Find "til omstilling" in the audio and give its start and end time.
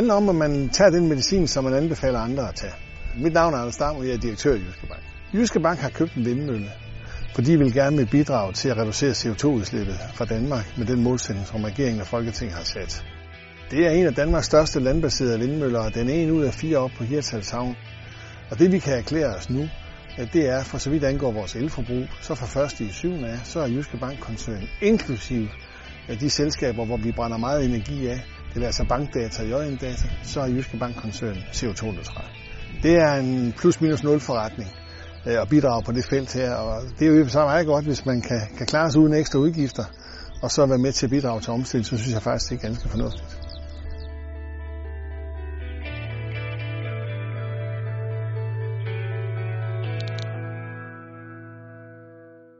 41.40-41.86